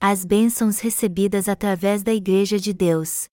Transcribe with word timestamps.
as 0.00 0.24
bênçãos 0.24 0.78
recebidas 0.78 1.48
através 1.48 2.04
da 2.04 2.14
Igreja 2.14 2.56
de 2.56 2.72
Deus. 2.72 3.28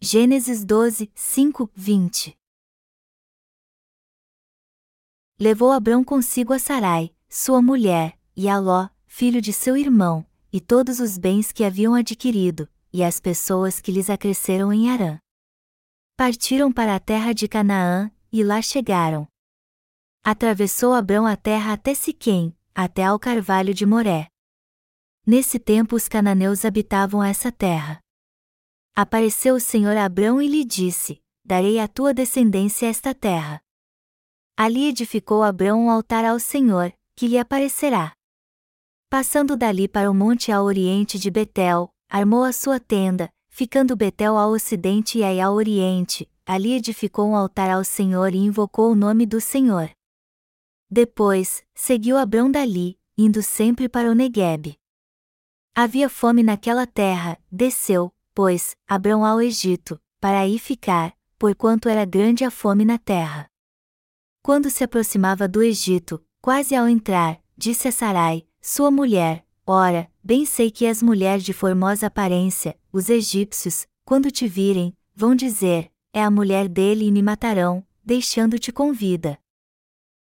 Gênesis 0.00 0.64
12, 0.64 1.10
5, 1.14 1.70
20 1.72 2.36
Levou 5.38 5.70
Abrão 5.70 6.02
consigo 6.02 6.52
a 6.52 6.58
Sarai, 6.58 7.14
sua 7.28 7.62
mulher, 7.62 8.18
e 8.36 8.48
a 8.48 8.58
Ló, 8.58 8.88
filho 9.06 9.40
de 9.40 9.52
seu 9.52 9.76
irmão, 9.76 10.26
e 10.52 10.60
todos 10.60 10.98
os 10.98 11.16
bens 11.16 11.52
que 11.52 11.62
haviam 11.62 11.94
adquirido, 11.94 12.68
e 12.92 13.04
as 13.04 13.20
pessoas 13.20 13.80
que 13.80 13.92
lhes 13.92 14.10
acresceram 14.10 14.72
em 14.72 14.90
Arã. 14.90 15.20
Partiram 16.16 16.72
para 16.72 16.96
a 16.96 17.00
terra 17.00 17.32
de 17.32 17.46
Canaã, 17.46 18.10
e 18.32 18.42
lá 18.42 18.60
chegaram. 18.60 19.28
Atravessou 20.28 20.92
Abrão 20.92 21.24
a 21.24 21.36
terra 21.36 21.74
até 21.74 21.94
Siquém, 21.94 22.52
até 22.74 23.04
ao 23.04 23.16
carvalho 23.16 23.72
de 23.72 23.86
Moré. 23.86 24.26
Nesse 25.24 25.56
tempo 25.56 25.94
os 25.94 26.08
cananeus 26.08 26.64
habitavam 26.64 27.22
essa 27.22 27.52
terra. 27.52 28.00
Apareceu 28.92 29.54
o 29.54 29.60
Senhor 29.60 29.96
a 29.96 30.04
Abrão 30.04 30.42
e 30.42 30.48
lhe 30.48 30.64
disse: 30.64 31.22
Darei 31.44 31.78
à 31.78 31.86
tua 31.86 32.12
descendência 32.12 32.88
esta 32.88 33.14
terra. 33.14 33.60
Ali 34.56 34.88
edificou 34.88 35.44
Abrão 35.44 35.82
um 35.82 35.90
altar 35.92 36.24
ao 36.24 36.40
Senhor, 36.40 36.92
que 37.14 37.28
lhe 37.28 37.38
aparecerá. 37.38 38.12
Passando 39.08 39.56
dali 39.56 39.86
para 39.86 40.10
o 40.10 40.14
monte 40.14 40.50
ao 40.50 40.64
oriente 40.64 41.20
de 41.20 41.30
Betel, 41.30 41.88
armou 42.10 42.42
a 42.42 42.52
sua 42.52 42.80
tenda, 42.80 43.30
ficando 43.48 43.94
Betel 43.94 44.36
ao 44.36 44.50
ocidente 44.50 45.18
e 45.18 45.22
Ai 45.22 45.38
ao 45.38 45.54
oriente, 45.54 46.28
ali 46.44 46.72
edificou 46.72 47.28
um 47.28 47.36
altar 47.36 47.70
ao 47.70 47.84
Senhor 47.84 48.34
e 48.34 48.38
invocou 48.38 48.90
o 48.90 48.96
nome 48.96 49.24
do 49.24 49.40
Senhor. 49.40 49.95
Depois, 50.90 51.64
seguiu 51.74 52.16
Abrão 52.16 52.50
dali, 52.50 52.98
indo 53.18 53.42
sempre 53.42 53.88
para 53.88 54.10
o 54.10 54.14
Negueb. 54.14 54.78
Havia 55.74 56.08
fome 56.08 56.42
naquela 56.42 56.86
terra, 56.86 57.38
desceu, 57.50 58.14
pois, 58.34 58.76
Abrão 58.86 59.24
ao 59.24 59.42
Egito, 59.42 60.00
para 60.20 60.40
aí 60.40 60.58
ficar, 60.58 61.14
porquanto 61.38 61.88
era 61.88 62.04
grande 62.04 62.44
a 62.44 62.50
fome 62.50 62.84
na 62.84 62.98
terra. 62.98 63.50
Quando 64.42 64.70
se 64.70 64.84
aproximava 64.84 65.48
do 65.48 65.62
Egito, 65.62 66.24
quase 66.40 66.74
ao 66.74 66.88
entrar, 66.88 67.42
disse 67.56 67.88
a 67.88 67.92
Sarai, 67.92 68.46
sua 68.60 68.90
mulher, 68.90 69.44
ora, 69.66 70.10
bem 70.22 70.46
sei 70.46 70.70
que 70.70 70.86
és 70.86 71.02
mulher 71.02 71.38
de 71.40 71.52
formosa 71.52 72.06
aparência, 72.06 72.78
os 72.92 73.10
egípcios, 73.10 73.86
quando 74.04 74.30
te 74.30 74.46
virem, 74.46 74.96
vão 75.14 75.34
dizer: 75.34 75.90
É 76.12 76.22
a 76.22 76.30
mulher 76.30 76.68
dele 76.68 77.06
e 77.06 77.12
me 77.12 77.22
matarão, 77.22 77.84
deixando-te 78.04 78.70
com 78.70 78.92
vida. 78.92 79.36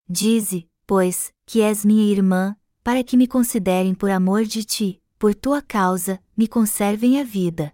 Dize, 0.09 0.69
pois, 0.87 1.33
que 1.47 1.63
és 1.63 1.85
minha 1.85 2.11
irmã, 2.11 2.57
para 2.83 3.03
que 3.05 3.17
me 3.17 3.27
considerem 3.27 3.95
por 3.95 4.11
amor 4.11 4.45
de 4.45 4.65
ti, 4.65 5.03
por 5.19 5.35
tua 5.35 5.63
causa, 5.63 6.23
me 6.37 6.49
conservem 6.49 7.21
a 7.21 7.25
vida. 7.25 7.73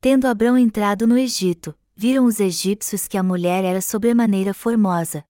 Tendo 0.00 0.26
Abrão 0.26 0.56
entrado 0.56 1.06
no 1.06 1.18
Egito, 1.18 1.74
viram 1.96 2.26
os 2.26 2.40
egípcios 2.40 3.08
que 3.08 3.16
a 3.16 3.22
mulher 3.22 3.64
era 3.64 3.80
sobremaneira 3.80 4.52
formosa. 4.54 5.24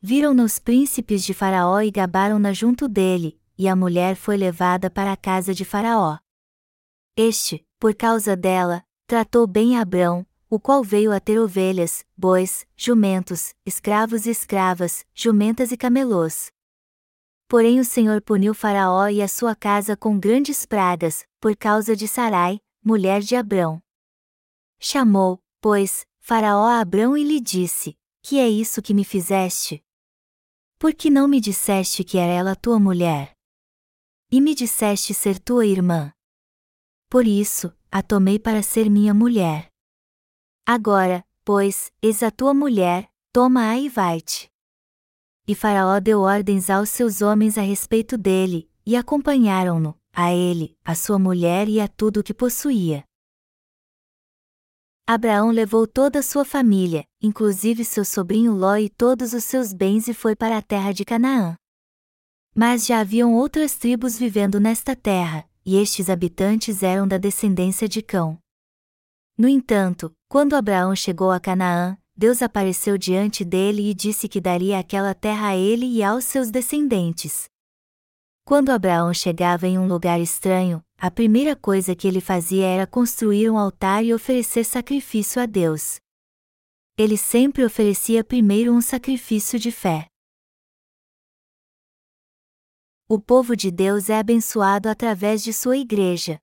Viram-na 0.00 0.44
os 0.44 0.58
príncipes 0.58 1.24
de 1.24 1.32
Faraó 1.32 1.80
e 1.80 1.90
gabaram-na 1.90 2.52
junto 2.52 2.88
dele, 2.88 3.40
e 3.56 3.68
a 3.68 3.76
mulher 3.76 4.16
foi 4.16 4.36
levada 4.36 4.90
para 4.90 5.12
a 5.12 5.16
casa 5.16 5.54
de 5.54 5.64
Faraó. 5.64 6.18
Este, 7.16 7.64
por 7.78 7.94
causa 7.94 8.36
dela, 8.36 8.84
tratou 9.06 9.46
bem 9.46 9.78
Abrão, 9.78 10.26
o 10.54 10.60
qual 10.60 10.84
veio 10.84 11.10
a 11.10 11.18
ter 11.18 11.36
ovelhas, 11.36 12.06
bois, 12.16 12.64
jumentos, 12.76 13.52
escravos 13.66 14.24
e 14.24 14.30
escravas, 14.30 15.04
jumentas 15.12 15.72
e 15.72 15.76
camelôs. 15.76 16.52
Porém 17.48 17.80
o 17.80 17.84
Senhor 17.84 18.22
puniu 18.22 18.54
Faraó 18.54 19.08
e 19.08 19.20
a 19.20 19.26
sua 19.26 19.56
casa 19.56 19.96
com 19.96 20.16
grandes 20.16 20.64
pragas, 20.64 21.26
por 21.40 21.56
causa 21.56 21.96
de 21.96 22.06
Sarai, 22.06 22.60
mulher 22.84 23.20
de 23.20 23.34
Abrão. 23.34 23.82
Chamou, 24.78 25.42
pois, 25.60 26.06
Faraó 26.20 26.66
a 26.66 26.78
Abrão 26.78 27.16
e 27.16 27.24
lhe 27.24 27.40
disse: 27.40 27.98
Que 28.22 28.38
é 28.38 28.48
isso 28.48 28.80
que 28.80 28.94
me 28.94 29.02
fizeste? 29.02 29.84
Por 30.78 30.94
que 30.94 31.10
não 31.10 31.26
me 31.26 31.40
disseste 31.40 32.04
que 32.04 32.16
era 32.16 32.32
ela 32.32 32.54
tua 32.54 32.78
mulher? 32.78 33.36
E 34.30 34.40
me 34.40 34.54
disseste 34.54 35.12
ser 35.14 35.40
tua 35.40 35.66
irmã. 35.66 36.12
Por 37.10 37.26
isso, 37.26 37.76
a 37.90 38.04
tomei 38.04 38.38
para 38.38 38.62
ser 38.62 38.88
minha 38.88 39.12
mulher. 39.12 39.73
Agora, 40.66 41.22
pois, 41.44 41.92
eis 42.00 42.22
a 42.22 42.30
tua 42.30 42.54
mulher, 42.54 43.10
toma-a 43.30 43.78
e 43.78 43.88
vai-te. 43.88 44.50
E 45.46 45.54
Faraó 45.54 46.00
deu 46.00 46.22
ordens 46.22 46.70
aos 46.70 46.88
seus 46.88 47.20
homens 47.20 47.58
a 47.58 47.60
respeito 47.60 48.16
dele, 48.16 48.70
e 48.86 48.96
acompanharam-no, 48.96 49.94
a 50.10 50.32
ele, 50.32 50.74
a 50.82 50.94
sua 50.94 51.18
mulher 51.18 51.68
e 51.68 51.80
a 51.80 51.86
tudo 51.86 52.20
o 52.20 52.22
que 52.22 52.32
possuía. 52.32 53.04
Abraão 55.06 55.50
levou 55.50 55.86
toda 55.86 56.20
a 56.20 56.22
sua 56.22 56.46
família, 56.46 57.04
inclusive 57.20 57.84
seu 57.84 58.06
sobrinho 58.06 58.54
Ló 58.54 58.74
e 58.76 58.88
todos 58.88 59.34
os 59.34 59.44
seus 59.44 59.70
bens 59.70 60.08
e 60.08 60.14
foi 60.14 60.34
para 60.34 60.56
a 60.56 60.62
terra 60.62 60.92
de 60.92 61.04
Canaã. 61.04 61.56
Mas 62.54 62.86
já 62.86 63.00
haviam 63.00 63.34
outras 63.34 63.76
tribos 63.76 64.18
vivendo 64.18 64.58
nesta 64.58 64.96
terra, 64.96 65.46
e 65.62 65.76
estes 65.76 66.08
habitantes 66.08 66.82
eram 66.82 67.06
da 67.06 67.18
descendência 67.18 67.86
de 67.86 68.00
Cão. 68.00 68.38
No 69.36 69.48
entanto, 69.48 70.14
quando 70.28 70.54
Abraão 70.54 70.94
chegou 70.94 71.32
a 71.32 71.40
Canaã, 71.40 71.98
Deus 72.16 72.40
apareceu 72.40 72.96
diante 72.96 73.44
dele 73.44 73.90
e 73.90 73.94
disse 73.94 74.28
que 74.28 74.40
daria 74.40 74.78
aquela 74.78 75.12
terra 75.12 75.48
a 75.48 75.56
ele 75.56 75.86
e 75.86 76.04
aos 76.04 76.24
seus 76.24 76.50
descendentes. 76.50 77.46
Quando 78.44 78.70
Abraão 78.70 79.12
chegava 79.12 79.66
em 79.66 79.76
um 79.76 79.88
lugar 79.88 80.20
estranho, 80.20 80.80
a 80.96 81.10
primeira 81.10 81.56
coisa 81.56 81.96
que 81.96 82.06
ele 82.06 82.20
fazia 82.20 82.66
era 82.66 82.86
construir 82.86 83.50
um 83.50 83.58
altar 83.58 84.04
e 84.04 84.14
oferecer 84.14 84.62
sacrifício 84.64 85.42
a 85.42 85.46
Deus. 85.46 85.96
Ele 86.96 87.16
sempre 87.16 87.64
oferecia 87.64 88.22
primeiro 88.22 88.72
um 88.72 88.80
sacrifício 88.80 89.58
de 89.58 89.72
fé. 89.72 90.06
O 93.08 93.20
povo 93.20 93.56
de 93.56 93.70
Deus 93.72 94.08
é 94.08 94.18
abençoado 94.18 94.88
através 94.88 95.42
de 95.42 95.52
sua 95.52 95.76
igreja. 95.76 96.38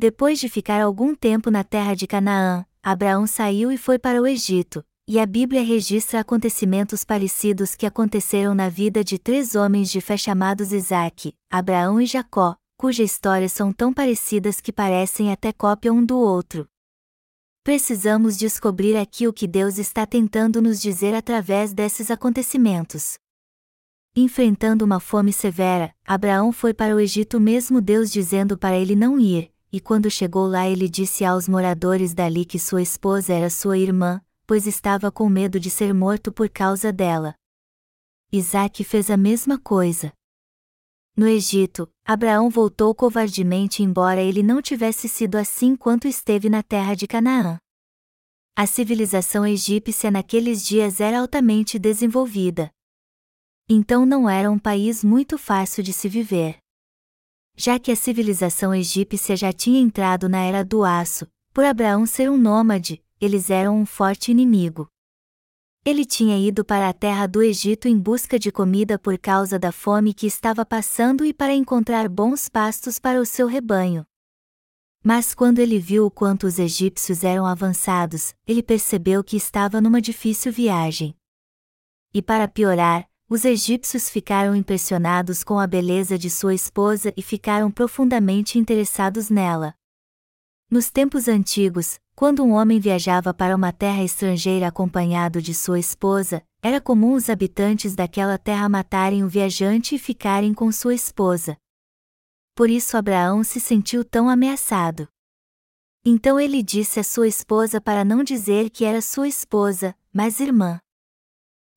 Depois 0.00 0.40
de 0.40 0.48
ficar 0.48 0.80
algum 0.80 1.14
tempo 1.14 1.50
na 1.50 1.62
terra 1.62 1.94
de 1.94 2.06
Canaã, 2.06 2.64
Abraão 2.82 3.26
saiu 3.26 3.70
e 3.70 3.76
foi 3.76 3.98
para 3.98 4.18
o 4.18 4.26
Egito, 4.26 4.82
e 5.06 5.20
a 5.20 5.26
Bíblia 5.26 5.62
registra 5.62 6.20
acontecimentos 6.20 7.04
parecidos 7.04 7.74
que 7.74 7.84
aconteceram 7.84 8.54
na 8.54 8.70
vida 8.70 9.04
de 9.04 9.18
três 9.18 9.54
homens 9.54 9.90
de 9.90 10.00
fé 10.00 10.16
chamados 10.16 10.72
Isaac, 10.72 11.34
Abraão 11.50 12.00
e 12.00 12.06
Jacó, 12.06 12.56
cuja 12.78 13.02
histórias 13.02 13.52
são 13.52 13.74
tão 13.74 13.92
parecidas 13.92 14.58
que 14.58 14.72
parecem 14.72 15.30
até 15.30 15.52
cópia 15.52 15.92
um 15.92 16.02
do 16.02 16.18
outro. 16.18 16.66
Precisamos 17.62 18.38
descobrir 18.38 18.96
aqui 18.96 19.28
o 19.28 19.34
que 19.34 19.46
Deus 19.46 19.76
está 19.76 20.06
tentando 20.06 20.62
nos 20.62 20.80
dizer 20.80 21.14
através 21.14 21.74
desses 21.74 22.10
acontecimentos. 22.10 23.18
Enfrentando 24.16 24.82
uma 24.82 24.98
fome 24.98 25.30
severa, 25.30 25.94
Abraão 26.06 26.52
foi 26.52 26.72
para 26.72 26.96
o 26.96 27.00
Egito 27.00 27.38
mesmo 27.38 27.82
Deus 27.82 28.10
dizendo 28.10 28.56
para 28.56 28.78
ele 28.78 28.96
não 28.96 29.20
ir, 29.20 29.52
e 29.72 29.80
quando 29.80 30.10
chegou 30.10 30.46
lá 30.46 30.68
ele 30.68 30.88
disse 30.88 31.24
aos 31.24 31.48
moradores 31.48 32.12
dali 32.14 32.44
que 32.44 32.58
sua 32.58 32.82
esposa 32.82 33.32
era 33.32 33.48
sua 33.48 33.78
irmã, 33.78 34.20
pois 34.46 34.66
estava 34.66 35.10
com 35.10 35.28
medo 35.28 35.60
de 35.60 35.70
ser 35.70 35.94
morto 35.94 36.32
por 36.32 36.48
causa 36.48 36.92
dela. 36.92 37.34
Isaac 38.32 38.82
fez 38.84 39.10
a 39.10 39.16
mesma 39.16 39.58
coisa. 39.58 40.12
No 41.16 41.26
Egito, 41.26 41.88
Abraão 42.04 42.48
voltou 42.48 42.94
covardemente 42.94 43.82
embora 43.82 44.20
ele 44.20 44.42
não 44.42 44.62
tivesse 44.62 45.08
sido 45.08 45.36
assim 45.36 45.76
quanto 45.76 46.06
esteve 46.06 46.48
na 46.48 46.62
terra 46.62 46.94
de 46.94 47.06
Canaã. 47.06 47.58
A 48.56 48.66
civilização 48.66 49.46
egípcia 49.46 50.10
naqueles 50.10 50.64
dias 50.64 51.00
era 51.00 51.20
altamente 51.20 51.78
desenvolvida 51.78 52.70
então 53.72 54.04
não 54.04 54.28
era 54.28 54.50
um 54.50 54.58
país 54.58 55.04
muito 55.04 55.38
fácil 55.38 55.80
de 55.80 55.92
se 55.92 56.08
viver. 56.08 56.58
Já 57.62 57.78
que 57.78 57.92
a 57.92 57.96
civilização 57.96 58.74
egípcia 58.74 59.36
já 59.36 59.52
tinha 59.52 59.78
entrado 59.78 60.30
na 60.30 60.38
era 60.38 60.64
do 60.64 60.82
aço, 60.82 61.26
por 61.52 61.62
Abraão 61.62 62.06
ser 62.06 62.30
um 62.30 62.38
nômade, 62.38 63.04
eles 63.20 63.50
eram 63.50 63.78
um 63.78 63.84
forte 63.84 64.30
inimigo. 64.30 64.88
Ele 65.84 66.06
tinha 66.06 66.38
ido 66.38 66.64
para 66.64 66.88
a 66.88 66.94
terra 66.94 67.26
do 67.26 67.42
Egito 67.42 67.86
em 67.86 67.98
busca 67.98 68.38
de 68.38 68.50
comida 68.50 68.98
por 68.98 69.18
causa 69.18 69.58
da 69.58 69.70
fome 69.70 70.14
que 70.14 70.26
estava 70.26 70.64
passando 70.64 71.22
e 71.22 71.34
para 71.34 71.52
encontrar 71.52 72.08
bons 72.08 72.48
pastos 72.48 72.98
para 72.98 73.20
o 73.20 73.26
seu 73.26 73.46
rebanho. 73.46 74.06
Mas 75.04 75.34
quando 75.34 75.58
ele 75.58 75.78
viu 75.78 76.06
o 76.06 76.10
quanto 76.10 76.46
os 76.46 76.58
egípcios 76.58 77.22
eram 77.22 77.44
avançados, 77.44 78.34
ele 78.46 78.62
percebeu 78.62 79.22
que 79.22 79.36
estava 79.36 79.82
numa 79.82 80.00
difícil 80.00 80.50
viagem. 80.50 81.14
E 82.14 82.22
para 82.22 82.48
piorar, 82.48 83.06
os 83.30 83.44
egípcios 83.44 84.10
ficaram 84.10 84.56
impressionados 84.56 85.44
com 85.44 85.60
a 85.60 85.66
beleza 85.66 86.18
de 86.18 86.28
sua 86.28 86.52
esposa 86.52 87.14
e 87.16 87.22
ficaram 87.22 87.70
profundamente 87.70 88.58
interessados 88.58 89.30
nela. 89.30 89.72
Nos 90.68 90.90
tempos 90.90 91.28
antigos, 91.28 92.00
Quando 92.20 92.44
um 92.44 92.52
homem 92.52 92.78
viajava 92.78 93.32
para 93.32 93.56
uma 93.56 93.72
terra 93.72 94.04
estrangeira 94.04 94.68
acompanhado 94.68 95.40
de 95.40 95.54
sua 95.54 95.78
esposa, 95.78 96.42
era 96.60 96.78
comum 96.78 97.14
os 97.14 97.30
habitantes 97.30 97.94
daquela 97.94 98.36
terra 98.36 98.68
matarem 98.68 99.24
o 99.24 99.28
viajante 99.28 99.94
e 99.94 99.98
ficarem 99.98 100.52
com 100.52 100.70
sua 100.70 100.94
esposa. 100.94 101.56
Por 102.54 102.68
isso 102.68 102.98
Abraão 102.98 103.42
se 103.42 103.58
sentiu 103.58 104.04
tão 104.04 104.28
ameaçado. 104.28 105.08
Então 106.04 106.38
ele 106.38 106.62
disse 106.62 107.00
à 107.00 107.02
sua 107.02 107.26
esposa 107.26 107.80
para 107.80 108.04
não 108.04 108.22
dizer 108.22 108.68
que 108.68 108.84
era 108.84 109.00
sua 109.00 109.26
esposa, 109.26 109.96
mas 110.12 110.40
irmã. 110.40 110.78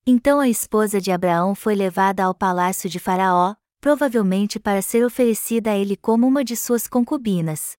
Então 0.05 0.41
a 0.41 0.49
esposa 0.49 0.99
de 0.99 1.13
Abraão 1.13 1.55
foi 1.55 1.75
levada 1.75 2.25
ao 2.25 2.35
palácio 2.35 2.89
de 2.89 2.99
Faraó, 2.99 3.55
provavelmente 3.79 4.59
para 4.59 4.81
ser 4.81 5.05
oferecida 5.05 5.71
a 5.71 5.77
ele 5.77 5.95
como 5.95 6.27
uma 6.27 6.43
de 6.43 6.57
suas 6.57 6.87
concubinas. 6.89 7.77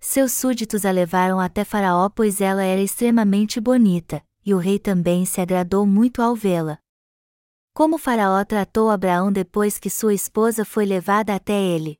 Seus 0.00 0.32
súditos 0.32 0.84
a 0.84 0.90
levaram 0.90 1.38
até 1.38 1.64
Faraó 1.64 2.08
pois 2.08 2.40
ela 2.40 2.64
era 2.64 2.80
extremamente 2.80 3.60
bonita, 3.60 4.24
e 4.44 4.52
o 4.52 4.58
rei 4.58 4.76
também 4.76 5.24
se 5.24 5.40
agradou 5.40 5.86
muito 5.86 6.20
ao 6.20 6.34
vê-la. 6.34 6.80
Como 7.72 7.96
Faraó 7.96 8.44
tratou 8.44 8.90
Abraão 8.90 9.30
depois 9.30 9.78
que 9.78 9.88
sua 9.88 10.12
esposa 10.12 10.64
foi 10.64 10.84
levada 10.84 11.32
até 11.32 11.52
ele? 11.52 11.96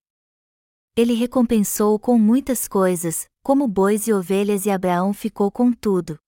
Ele 0.96 1.14
recompensou-o 1.14 2.00
com 2.00 2.18
muitas 2.18 2.66
coisas, 2.66 3.28
como 3.44 3.68
bois 3.68 4.08
e 4.08 4.12
ovelhas, 4.12 4.66
e 4.66 4.72
Abraão 4.72 5.12
ficou 5.12 5.52
com 5.52 5.72
tudo. 5.72 6.18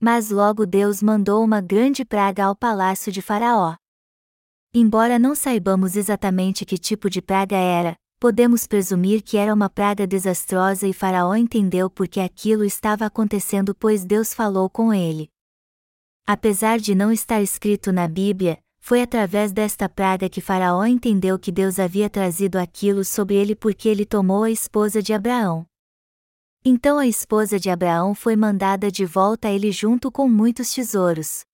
Mas 0.00 0.30
logo 0.30 0.66
Deus 0.66 1.02
mandou 1.02 1.44
uma 1.44 1.60
grande 1.60 2.04
praga 2.04 2.44
ao 2.44 2.56
palácio 2.56 3.10
de 3.10 3.22
Faraó. 3.22 3.76
Embora 4.72 5.18
não 5.18 5.34
saibamos 5.34 5.96
exatamente 5.96 6.64
que 6.64 6.76
tipo 6.76 7.08
de 7.08 7.22
praga 7.22 7.56
era, 7.56 7.96
podemos 8.18 8.66
presumir 8.66 9.22
que 9.22 9.36
era 9.36 9.54
uma 9.54 9.70
praga 9.70 10.06
desastrosa 10.06 10.86
e 10.88 10.92
Faraó 10.92 11.34
entendeu 11.34 11.88
por 11.88 12.08
que 12.08 12.20
aquilo 12.20 12.64
estava 12.64 13.06
acontecendo 13.06 13.74
pois 13.74 14.04
Deus 14.04 14.34
falou 14.34 14.68
com 14.68 14.92
ele. 14.92 15.28
Apesar 16.26 16.78
de 16.78 16.94
não 16.94 17.12
estar 17.12 17.42
escrito 17.42 17.92
na 17.92 18.08
Bíblia, 18.08 18.58
foi 18.80 19.00
através 19.00 19.52
desta 19.52 19.88
praga 19.88 20.28
que 20.28 20.40
Faraó 20.40 20.84
entendeu 20.84 21.38
que 21.38 21.52
Deus 21.52 21.78
havia 21.78 22.10
trazido 22.10 22.58
aquilo 22.58 23.04
sobre 23.04 23.34
ele 23.34 23.54
porque 23.54 23.88
ele 23.88 24.04
tomou 24.04 24.42
a 24.42 24.50
esposa 24.50 25.02
de 25.02 25.12
Abraão. 25.12 25.66
Então 26.66 26.98
a 26.98 27.06
esposa 27.06 27.60
de 27.60 27.68
Abraão 27.68 28.14
foi 28.14 28.34
mandada 28.36 28.90
de 28.90 29.04
volta 29.04 29.48
a 29.48 29.50
ele 29.50 29.70
junto 29.70 30.10
com 30.10 30.26
muitos 30.26 30.72
tesouros. 30.72 31.44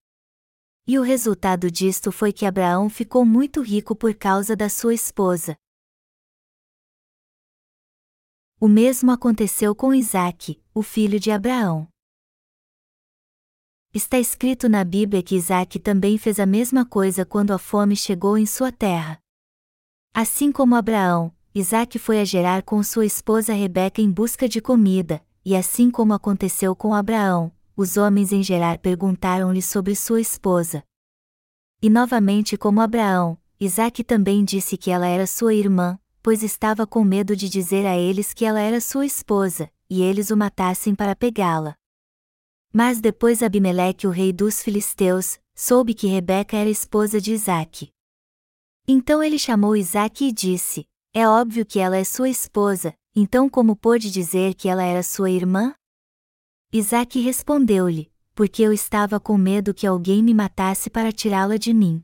E 0.86 1.00
o 1.00 1.02
resultado 1.02 1.68
disto 1.68 2.12
foi 2.12 2.32
que 2.32 2.46
Abraão 2.46 2.88
ficou 2.88 3.26
muito 3.26 3.60
rico 3.60 3.96
por 3.96 4.14
causa 4.14 4.54
da 4.54 4.68
sua 4.68 4.94
esposa. 4.94 5.56
O 8.60 8.68
mesmo 8.68 9.10
aconteceu 9.10 9.74
com 9.74 9.92
Isaque, 9.92 10.62
o 10.72 10.80
filho 10.80 11.18
de 11.18 11.32
Abraão. 11.32 11.88
Está 13.92 14.16
escrito 14.16 14.68
na 14.68 14.84
Bíblia 14.84 15.24
que 15.24 15.34
Isaque 15.34 15.80
também 15.80 16.18
fez 16.18 16.38
a 16.38 16.46
mesma 16.46 16.86
coisa 16.86 17.26
quando 17.26 17.50
a 17.50 17.58
fome 17.58 17.96
chegou 17.96 18.38
em 18.38 18.46
sua 18.46 18.70
terra. 18.70 19.18
Assim 20.14 20.52
como 20.52 20.76
Abraão, 20.76 21.34
Isaac 21.52 21.98
foi 21.98 22.20
a 22.20 22.24
Gerar 22.24 22.62
com 22.62 22.80
sua 22.80 23.04
esposa 23.04 23.52
Rebeca 23.52 24.00
em 24.00 24.08
busca 24.08 24.48
de 24.48 24.60
comida, 24.60 25.20
e 25.44 25.56
assim 25.56 25.90
como 25.90 26.12
aconteceu 26.12 26.76
com 26.76 26.94
Abraão, 26.94 27.50
os 27.76 27.96
homens 27.96 28.30
em 28.32 28.40
Gerar 28.40 28.78
perguntaram-lhe 28.78 29.60
sobre 29.60 29.96
sua 29.96 30.20
esposa. 30.20 30.84
E 31.82 31.90
novamente 31.90 32.56
como 32.56 32.80
Abraão, 32.80 33.36
Isaac 33.58 34.04
também 34.04 34.44
disse 34.44 34.76
que 34.76 34.92
ela 34.92 35.08
era 35.08 35.26
sua 35.26 35.52
irmã, 35.52 35.98
pois 36.22 36.44
estava 36.44 36.86
com 36.86 37.02
medo 37.02 37.34
de 37.34 37.48
dizer 37.48 37.84
a 37.84 37.96
eles 37.98 38.32
que 38.32 38.44
ela 38.44 38.60
era 38.60 38.80
sua 38.80 39.04
esposa, 39.04 39.68
e 39.88 40.02
eles 40.02 40.30
o 40.30 40.36
matassem 40.36 40.94
para 40.94 41.16
pegá-la. 41.16 41.74
Mas 42.72 43.00
depois 43.00 43.42
Abimeleque, 43.42 44.06
o 44.06 44.10
rei 44.10 44.32
dos 44.32 44.62
filisteus, 44.62 45.40
soube 45.52 45.94
que 45.94 46.06
Rebeca 46.06 46.56
era 46.56 46.70
esposa 46.70 47.20
de 47.20 47.32
Isaque. 47.32 47.90
Então 48.86 49.20
ele 49.20 49.38
chamou 49.38 49.74
Isaque 49.74 50.26
e 50.26 50.32
disse: 50.32 50.86
é 51.12 51.26
óbvio 51.26 51.66
que 51.66 51.80
ela 51.80 51.96
é 51.96 52.04
sua 52.04 52.28
esposa, 52.28 52.94
então 53.16 53.48
como 53.48 53.74
pôde 53.74 54.12
dizer 54.12 54.54
que 54.54 54.68
ela 54.68 54.84
era 54.84 55.02
sua 55.02 55.28
irmã? 55.28 55.74
Isaac 56.72 57.18
respondeu-lhe: 57.18 58.12
Porque 58.32 58.62
eu 58.62 58.72
estava 58.72 59.18
com 59.18 59.36
medo 59.36 59.74
que 59.74 59.88
alguém 59.88 60.22
me 60.22 60.32
matasse 60.32 60.88
para 60.88 61.10
tirá-la 61.10 61.56
de 61.56 61.74
mim. 61.74 62.00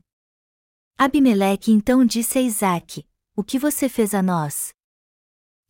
Abimeleque 0.97 1.71
então 1.71 2.03
disse 2.03 2.37
a 2.37 2.41
Isaac: 2.41 3.05
O 3.33 3.45
que 3.45 3.57
você 3.57 3.87
fez 3.87 4.13
a 4.13 4.21
nós? 4.21 4.73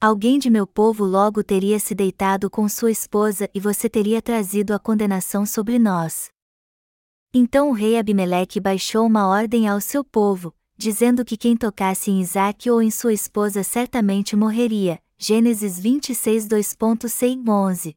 Alguém 0.02 0.40
de 0.40 0.50
meu 0.50 0.66
povo 0.66 1.06
logo 1.06 1.44
teria 1.44 1.80
se 1.80 1.94
deitado 1.94 2.50
com 2.50 2.68
sua 2.68 2.90
esposa 2.90 3.48
e 3.54 3.60
você 3.60 3.88
teria 3.88 4.20
trazido 4.20 4.74
a 4.74 4.80
condenação 4.80 5.46
sobre 5.46 5.78
nós. 5.78 6.30
Então 7.32 7.70
o 7.70 7.74
rei 7.74 8.00
Abimeleque 8.00 8.60
baixou 8.60 9.06
uma 9.06 9.28
ordem 9.28 9.68
ao 9.68 9.80
seu 9.80 10.04
povo, 10.04 10.56
dizendo 10.78 11.26
que 11.26 11.36
quem 11.36 11.58
tocasse 11.58 12.12
em 12.12 12.22
Isaac 12.22 12.70
ou 12.70 12.82
em 12.82 12.92
sua 12.92 13.12
esposa 13.12 13.64
certamente 13.64 14.36
morreria. 14.36 15.02
Gênesis 15.18 15.80
26 15.80 16.48
2.6 16.48 17.50
11. 17.50 17.96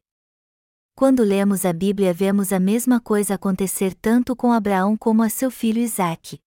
Quando 0.95 1.23
lemos 1.23 1.65
a 1.65 1.71
Bíblia 1.71 2.13
vemos 2.13 2.51
a 2.51 2.59
mesma 2.59 2.99
coisa 2.99 3.35
acontecer 3.35 3.93
tanto 3.93 4.35
com 4.35 4.51
Abraão 4.51 4.97
como 4.97 5.21
a 5.21 5.29
seu 5.29 5.51
filho 5.51 5.79
Isaac. 5.79 6.39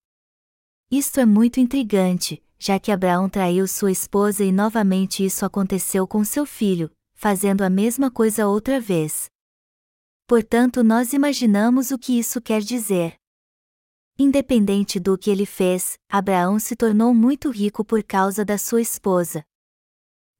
Isto 0.91 1.21
é 1.21 1.25
muito 1.25 1.61
intrigante, 1.61 2.43
já 2.59 2.79
que 2.81 2.91
Abraão 2.91 3.29
traiu 3.29 3.69
sua 3.69 3.93
esposa 3.93 4.45
e 4.45 4.51
novamente 4.51 5.25
isso 5.25 5.47
aconteceu 5.47 6.07
com 6.07 6.25
seu 6.25 6.45
filho, 6.45 6.91
fazendo 7.15 7.63
a 7.63 7.71
mesma 7.71 8.11
coisa 8.11 8.49
outra 8.49 8.81
vez. 8.81 9.27
Portanto, 10.27 10.83
nós 10.83 11.13
imaginamos 11.13 11.91
o 11.91 11.99
que 11.99 12.19
isso 12.19 12.41
quer 12.41 12.61
dizer. 12.61 13.15
Independente 14.17 15.01
do 15.01 15.19
que 15.19 15.29
ele 15.29 15.45
fez, 15.45 15.99
Abraão 16.09 16.61
se 16.61 16.77
tornou 16.77 17.13
muito 17.13 17.51
rico 17.51 17.85
por 17.85 18.01
causa 18.05 18.45
da 18.45 18.57
sua 18.57 18.81
esposa. 18.81 19.45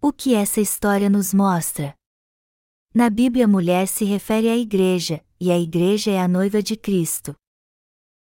O 0.01 0.13
que 0.13 0.33
essa 0.33 0.61
história 0.61 1.11
nos 1.11 1.35
mostra? 1.35 1.93
Na 2.95 3.11
Bíblia, 3.11 3.47
a 3.47 3.49
mulher 3.49 3.89
se 3.89 4.05
refere 4.05 4.49
à 4.49 4.57
igreja, 4.57 5.25
e 5.41 5.51
a 5.51 5.59
igreja 5.59 6.13
é 6.13 6.21
a 6.21 6.29
noiva 6.29 6.63
de 6.63 6.77
Cristo. 6.77 7.35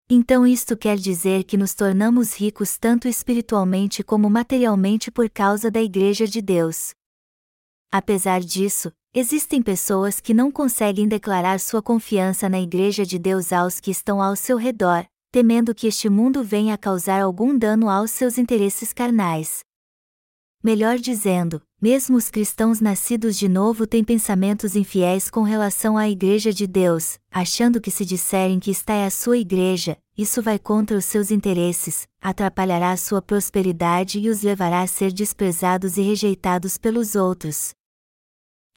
Então, 0.10 0.48
isto 0.48 0.78
quer 0.78 0.98
dizer 0.98 1.44
que 1.44 1.58
nos 1.58 1.74
tornamos 1.74 2.34
ricos 2.34 2.78
tanto 2.78 3.10
espiritualmente 3.10 4.06
como 4.06 4.30
materialmente 4.30 5.12
por 5.12 5.30
causa 5.30 5.70
da 5.70 5.82
igreja 5.82 6.26
de 6.26 6.42
Deus. 6.42 6.92
Apesar 7.92 8.40
disso, 8.40 8.90
existem 9.14 9.62
pessoas 9.62 10.22
que 10.22 10.34
não 10.34 10.50
conseguem 10.50 11.10
declarar 11.10 11.60
sua 11.60 11.82
confiança 11.82 12.48
na 12.48 12.62
igreja 12.62 13.06
de 13.06 13.20
Deus 13.20 13.52
aos 13.52 13.82
que 13.82 13.92
estão 13.92 14.22
ao 14.22 14.38
seu 14.38 14.56
redor, 14.56 15.06
temendo 15.32 15.74
que 15.74 15.88
este 15.88 16.10
mundo 16.10 16.44
venha 16.44 16.74
a 16.74 16.78
causar 16.78 17.22
algum 17.22 17.58
dano 17.58 17.90
aos 17.90 18.12
seus 18.12 18.38
interesses 18.38 18.92
carnais. 18.92 19.62
Melhor 20.62 21.00
dizendo, 21.00 21.62
mesmo 21.82 22.18
os 22.18 22.30
cristãos 22.30 22.80
nascidos 22.80 23.36
de 23.36 23.48
novo 23.48 23.88
têm 23.88 24.04
pensamentos 24.04 24.76
infiéis 24.76 25.30
com 25.30 25.42
relação 25.42 25.98
à 25.98 26.08
Igreja 26.08 26.54
de 26.54 26.68
Deus, 26.68 27.18
achando 27.32 27.82
que 27.82 27.90
se 27.90 28.06
disserem 28.06 28.60
que 28.60 28.70
está 28.70 28.94
é 28.94 29.06
a 29.06 29.10
sua 29.10 29.38
igreja, 29.38 29.98
isso 30.16 30.42
vai 30.42 30.60
contra 30.60 30.96
os 30.96 31.06
seus 31.06 31.32
interesses, 31.32 32.08
atrapalhará 32.22 32.92
a 32.92 32.98
sua 32.98 33.22
prosperidade 33.22 34.20
e 34.20 34.30
os 34.30 34.44
levará 34.44 34.82
a 34.82 34.88
ser 34.88 35.12
desprezados 35.12 35.98
e 35.98 36.02
rejeitados 36.02 36.78
pelos 36.78 37.16
outros. 37.16 37.72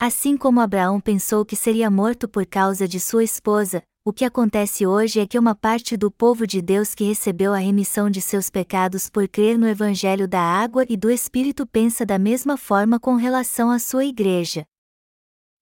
Assim 0.01 0.37
como 0.37 0.61
Abraão 0.61 1.01
pensou 1.01 1.45
que 1.45 1.57
seria 1.57 1.91
morto 1.91 2.27
por 2.29 2.47
causa 2.47 2.89
de 2.89 2.99
sua 2.99 3.25
esposa, 3.25 3.83
o 4.07 4.13
que 4.13 4.27
acontece 4.27 4.87
hoje 4.87 5.19
é 5.19 5.27
que 5.27 5.39
uma 5.39 5.55
parte 5.55 5.97
do 5.97 6.11
povo 6.11 6.47
de 6.47 6.61
Deus 6.61 6.95
que 6.95 7.05
recebeu 7.05 7.55
a 7.55 7.59
remissão 7.59 8.11
de 8.11 8.21
seus 8.21 8.51
pecados 8.51 9.09
por 9.09 9.27
crer 9.27 9.57
no 9.57 9.67
Evangelho 9.67 10.29
da 10.29 10.43
Água 10.43 10.85
e 10.91 10.97
do 10.97 11.11
Espírito 11.11 11.67
pensa 11.67 12.05
da 12.05 12.19
mesma 12.19 12.59
forma 12.59 13.01
com 13.01 13.17
relação 13.17 13.71
à 13.71 13.79
sua 13.79 14.05
igreja. 14.05 14.67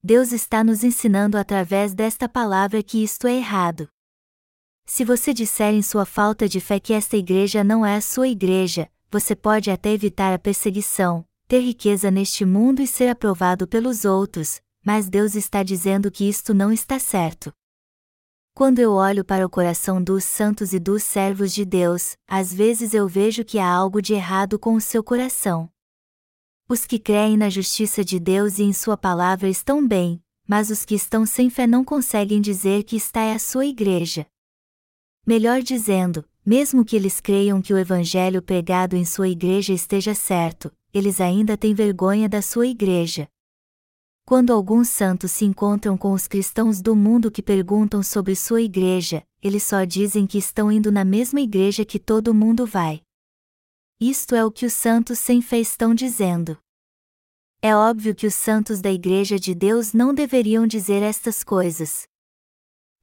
Deus 0.02 0.32
está 0.32 0.64
nos 0.64 0.82
ensinando 0.82 1.38
através 1.38 1.94
desta 1.94 2.28
palavra 2.28 2.82
que 2.82 3.04
isto 3.04 3.28
é 3.28 3.37
errado. 3.37 3.87
Se 4.84 5.04
você 5.04 5.32
disser 5.32 5.72
em 5.72 5.80
sua 5.80 6.04
falta 6.04 6.49
de 6.49 6.58
fé 6.58 6.80
que 6.80 6.92
esta 6.92 7.16
igreja 7.16 7.62
não 7.62 7.87
é 7.87 7.94
a 7.94 8.00
sua 8.00 8.26
igreja, 8.26 8.90
você 9.08 9.37
pode 9.37 9.70
até 9.70 9.92
evitar 9.92 10.34
a 10.34 10.38
perseguição, 10.38 11.25
ter 11.46 11.61
riqueza 11.61 12.11
neste 12.11 12.44
mundo 12.44 12.82
e 12.82 12.88
ser 12.88 13.08
aprovado 13.08 13.68
pelos 13.68 14.04
outros, 14.04 14.61
mas 14.84 15.08
Deus 15.08 15.37
está 15.37 15.62
dizendo 15.62 16.11
que 16.11 16.28
isto 16.28 16.52
não 16.52 16.72
está 16.72 16.99
certo. 16.99 17.52
Quando 18.62 18.78
eu 18.78 18.92
olho 18.92 19.25
para 19.25 19.45
o 19.45 19.50
coração 19.50 20.00
dos 20.00 20.23
santos 20.23 20.73
e 20.73 20.78
dos 20.78 21.02
servos 21.02 21.52
de 21.52 21.64
Deus, 21.64 22.16
às 22.28 22.54
vezes 22.54 22.95
eu 22.95 23.09
vejo 23.09 23.45
que 23.45 23.59
há 23.59 23.66
algo 23.66 24.00
de 24.00 24.14
errado 24.14 24.57
com 24.57 24.76
o 24.76 24.81
seu 24.81 25.02
coração. 25.02 25.69
Os 26.69 26.87
que 26.87 26.97
creem 26.97 27.37
na 27.37 27.50
justiça 27.50 28.04
de 28.04 28.21
Deus 28.21 28.61
e 28.61 28.62
em 28.62 28.73
Sua 28.73 28.97
palavra 28.97 29.49
estão 29.49 29.85
bem, 29.85 30.23
mas 30.47 30.71
os 30.71 30.85
que 30.85 30.95
estão 30.95 31.26
sem 31.26 31.50
fé 31.50 31.66
não 31.66 31.85
conseguem 31.85 32.40
dizer 32.40 32.85
que 32.85 32.95
está 32.95 33.23
é 33.23 33.33
a 33.33 33.38
sua 33.40 33.66
igreja. 33.66 34.28
Melhor 35.26 35.61
dizendo, 35.61 36.25
mesmo 36.47 36.85
que 36.85 36.95
eles 36.95 37.21
creiam 37.21 37.61
que 37.61 37.75
o 37.75 37.78
evangelho 37.78 38.40
pregado 38.40 38.95
em 38.95 39.04
sua 39.04 39.28
igreja 39.28 39.73
esteja 39.73 40.14
certo, 40.14 40.73
eles 40.95 41.21
ainda 41.21 41.57
têm 41.57 41.75
vergonha 41.75 42.28
da 42.28 42.40
sua 42.40 42.69
igreja. 42.69 43.26
Quando 44.32 44.50
alguns 44.50 44.88
santos 44.88 45.30
se 45.30 45.44
encontram 45.44 45.94
com 45.94 46.14
os 46.14 46.26
cristãos 46.26 46.80
do 46.80 46.96
mundo 46.96 47.30
que 47.30 47.42
perguntam 47.42 48.02
sobre 48.02 48.34
sua 48.34 48.62
igreja, 48.62 49.22
eles 49.42 49.62
só 49.62 49.84
dizem 49.84 50.26
que 50.26 50.38
estão 50.38 50.72
indo 50.72 50.90
na 50.90 51.04
mesma 51.04 51.38
igreja 51.38 51.84
que 51.84 51.98
todo 51.98 52.32
mundo 52.32 52.64
vai. 52.64 53.02
Isto 54.00 54.34
é 54.34 54.42
o 54.42 54.50
que 54.50 54.64
os 54.64 54.72
santos 54.72 55.18
sem 55.18 55.42
fé 55.42 55.60
estão 55.60 55.94
dizendo. 55.94 56.56
É 57.60 57.76
óbvio 57.76 58.14
que 58.14 58.26
os 58.26 58.32
santos 58.34 58.80
da 58.80 58.90
Igreja 58.90 59.38
de 59.38 59.54
Deus 59.54 59.92
não 59.92 60.14
deveriam 60.14 60.66
dizer 60.66 61.02
estas 61.02 61.44
coisas. 61.44 62.04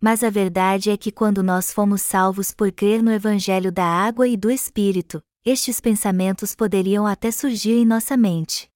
Mas 0.01 0.24
a 0.24 0.31
verdade 0.31 0.89
é 0.89 0.98
que 0.98 1.12
quando 1.12 1.43
nós 1.43 1.71
fomos 1.71 2.01
salvos 2.01 2.51
por 2.51 2.71
crer 2.71 3.03
no 3.03 3.12
Evangelho 3.12 3.71
da 3.71 3.86
Água 3.86 4.27
e 4.27 4.36
do 4.36 4.50
Espírito, 4.50 5.21
estes 5.45 5.79
pensamentos 5.79 6.55
poderiam 6.55 7.05
até 7.05 7.29
surgir 7.29 7.74
em 7.74 7.86
nossa 7.86 8.17
mente. 8.17 8.67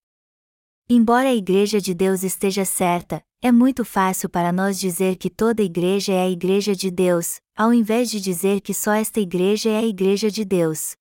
Embora 0.90 1.30
a 1.30 1.34
Igreja 1.34 1.80
de 1.80 1.94
Deus 1.94 2.24
esteja 2.24 2.66
certa, 2.66 3.24
é 3.42 3.54
muito 3.54 3.86
fácil 3.86 4.30
para 4.30 4.52
nós 4.52 4.78
dizer 4.78 5.16
que 5.16 5.30
toda 5.30 5.64
igreja 5.64 6.12
é 6.12 6.24
a 6.24 6.30
Igreja 6.30 6.76
de 6.76 6.92
Deus, 6.92 7.40
ao 7.56 7.74
invés 7.74 8.12
de 8.12 8.20
dizer 8.20 8.60
que 8.60 8.74
só 8.74 8.92
esta 8.92 9.22
igreja 9.22 9.70
é 9.70 9.78
a 9.78 9.86
Igreja 9.86 10.30
de 10.30 10.44
Deus. 10.44 10.96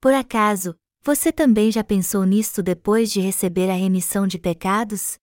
Por 0.00 0.12
acaso, 0.12 0.74
você 1.02 1.32
também 1.32 1.70
já 1.70 1.84
pensou 1.84 2.24
nisto 2.24 2.64
depois 2.64 3.12
de 3.12 3.20
receber 3.20 3.70
a 3.70 3.74
remissão 3.74 4.26
de 4.26 4.38
pecados? 4.38 5.18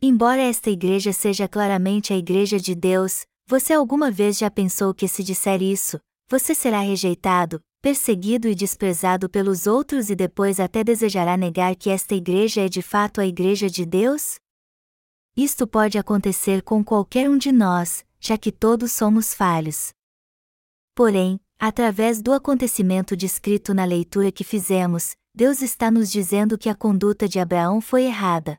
Embora 0.00 0.42
esta 0.42 0.68
igreja 0.68 1.14
seja 1.14 1.48
claramente 1.48 2.12
a 2.12 2.16
Igreja 2.16 2.60
de 2.60 2.74
Deus, 2.74 3.24
você 3.46 3.72
alguma 3.72 4.10
vez 4.10 4.36
já 4.36 4.50
pensou 4.50 4.92
que 4.92 5.08
se 5.08 5.24
disser 5.24 5.62
isso, 5.62 5.98
você 6.28 6.54
será 6.54 6.80
rejeitado, 6.80 7.58
perseguido 7.86 8.48
e 8.48 8.54
desprezado 8.56 9.30
pelos 9.30 9.68
outros 9.68 10.10
e 10.10 10.16
depois 10.16 10.58
até 10.58 10.82
desejará 10.82 11.36
negar 11.36 11.76
que 11.76 11.88
esta 11.88 12.16
igreja 12.16 12.62
é 12.62 12.68
de 12.68 12.82
fato 12.82 13.20
a 13.20 13.26
Igreja 13.28 13.70
de 13.70 13.86
Deus? 13.86 14.40
Isto 15.36 15.68
pode 15.68 15.96
acontecer 15.96 16.62
com 16.62 16.82
qualquer 16.82 17.30
um 17.30 17.38
de 17.38 17.52
nós, 17.52 18.04
já 18.18 18.36
que 18.36 18.50
todos 18.50 18.90
somos 18.90 19.32
falhos. 19.32 19.92
Porém, 20.96 21.38
através 21.60 22.20
do 22.20 22.32
acontecimento 22.32 23.16
descrito 23.16 23.72
na 23.72 23.84
leitura 23.84 24.32
que 24.32 24.42
fizemos, 24.42 25.14
Deus 25.32 25.62
está 25.62 25.88
nos 25.88 26.10
dizendo 26.10 26.58
que 26.58 26.68
a 26.68 26.74
conduta 26.74 27.28
de 27.28 27.38
Abraão 27.38 27.80
foi 27.80 28.06
errada. 28.06 28.58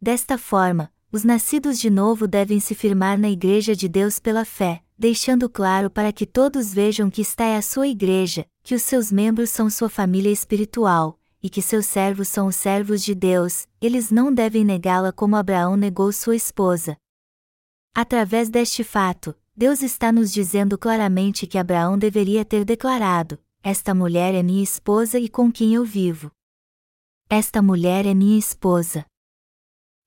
Desta 0.00 0.38
forma, 0.38 0.90
os 1.12 1.22
nascidos 1.22 1.78
de 1.78 1.90
novo 1.90 2.26
devem 2.26 2.60
se 2.60 2.74
firmar 2.74 3.18
na 3.18 3.28
Igreja 3.28 3.76
de 3.76 3.90
Deus 3.90 4.18
pela 4.18 4.46
fé, 4.46 4.82
deixando 5.02 5.50
claro 5.50 5.90
para 5.90 6.12
que 6.12 6.24
todos 6.24 6.72
vejam 6.72 7.10
que 7.10 7.22
está 7.22 7.44
é 7.44 7.56
a 7.56 7.62
sua 7.62 7.88
igreja, 7.88 8.46
que 8.62 8.72
os 8.72 8.82
seus 8.82 9.10
membros 9.10 9.50
são 9.50 9.68
sua 9.68 9.88
família 9.88 10.30
espiritual, 10.30 11.18
e 11.42 11.50
que 11.50 11.60
seus 11.60 11.86
servos 11.86 12.28
são 12.28 12.46
os 12.46 12.54
servos 12.54 13.02
de 13.02 13.12
Deus, 13.12 13.66
eles 13.80 14.12
não 14.12 14.32
devem 14.32 14.64
negá-la 14.64 15.10
como 15.10 15.34
Abraão 15.34 15.76
negou 15.76 16.12
sua 16.12 16.36
esposa. 16.36 16.96
Através 17.92 18.48
deste 18.48 18.84
fato, 18.84 19.34
Deus 19.56 19.82
está 19.82 20.12
nos 20.12 20.32
dizendo 20.32 20.78
claramente 20.78 21.48
que 21.48 21.58
Abraão 21.58 21.98
deveria 21.98 22.44
ter 22.44 22.64
declarado: 22.64 23.40
Esta 23.60 23.92
mulher 23.92 24.36
é 24.36 24.42
minha 24.44 24.62
esposa 24.62 25.18
e 25.18 25.28
com 25.28 25.50
quem 25.50 25.74
eu 25.74 25.84
vivo. 25.84 26.30
Esta 27.28 27.60
mulher 27.60 28.06
é 28.06 28.14
minha 28.14 28.38
esposa. 28.38 29.04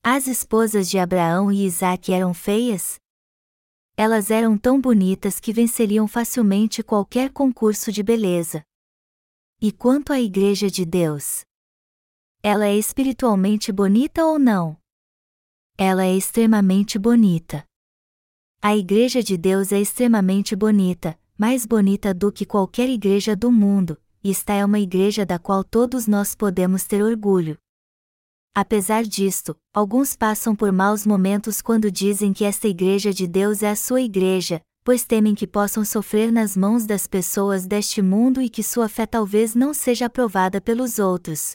As 0.02 0.26
esposas 0.26 0.88
de 0.88 0.98
Abraão 0.98 1.52
e 1.52 1.66
Isaac 1.66 2.10
eram 2.10 2.32
feias? 2.32 2.98
Elas 3.96 4.30
eram 4.30 4.58
tão 4.58 4.78
bonitas 4.78 5.40
que 5.40 5.54
venceriam 5.54 6.06
facilmente 6.06 6.82
qualquer 6.82 7.30
concurso 7.30 7.90
de 7.90 8.02
beleza. 8.02 8.62
E 9.58 9.72
quanto 9.72 10.12
à 10.12 10.20
Igreja 10.20 10.70
de 10.70 10.84
Deus? 10.84 11.44
Ela 12.42 12.66
é 12.66 12.76
espiritualmente 12.76 13.72
bonita 13.72 14.22
ou 14.22 14.38
não? 14.38 14.76
Ela 15.78 16.04
é 16.04 16.14
extremamente 16.14 16.98
bonita. 16.98 17.64
A 18.60 18.76
Igreja 18.76 19.22
de 19.22 19.36
Deus 19.38 19.72
é 19.72 19.80
extremamente 19.80 20.54
bonita, 20.54 21.18
mais 21.38 21.64
bonita 21.64 22.12
do 22.12 22.30
que 22.30 22.44
qualquer 22.44 22.90
igreja 22.90 23.34
do 23.34 23.50
mundo, 23.50 24.00
e 24.22 24.30
esta 24.30 24.52
é 24.52 24.64
uma 24.64 24.78
igreja 24.78 25.24
da 25.24 25.38
qual 25.38 25.64
todos 25.64 26.06
nós 26.06 26.34
podemos 26.34 26.84
ter 26.84 27.02
orgulho. 27.02 27.58
Apesar 28.58 29.02
disto, 29.02 29.54
alguns 29.70 30.16
passam 30.16 30.56
por 30.56 30.72
maus 30.72 31.04
momentos 31.04 31.60
quando 31.60 31.90
dizem 31.90 32.32
que 32.32 32.42
esta 32.42 32.66
igreja 32.66 33.12
de 33.12 33.26
Deus 33.26 33.62
é 33.62 33.68
a 33.68 33.76
sua 33.76 34.00
igreja, 34.00 34.62
pois 34.82 35.04
temem 35.04 35.34
que 35.34 35.46
possam 35.46 35.84
sofrer 35.84 36.32
nas 36.32 36.56
mãos 36.56 36.86
das 36.86 37.06
pessoas 37.06 37.66
deste 37.66 38.00
mundo 38.00 38.40
e 38.40 38.48
que 38.48 38.62
sua 38.62 38.88
fé 38.88 39.04
talvez 39.04 39.54
não 39.54 39.74
seja 39.74 40.06
aprovada 40.06 40.58
pelos 40.58 40.98
outros. 40.98 41.54